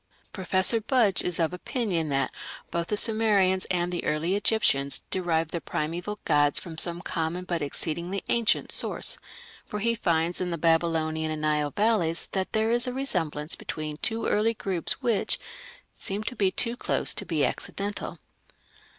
[0.33, 2.33] Professor Budge is of opinion that
[2.71, 7.61] "both the Sumerians and the early Egyptians derived their primeval gods from some common but
[7.61, 9.19] exceedingly ancient source",
[9.63, 13.97] for he finds in the Babylonian and Nile valleys that there is a resemblance between
[13.97, 15.37] two early groups which
[15.93, 18.17] "seems to be too close to be accidental".